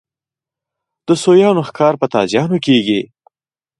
د 1.07 1.09
سویانو 1.23 1.61
ښکار 1.69 1.93
په 2.01 2.05
تازیانو 2.13 2.57
کېږي. 2.65 3.01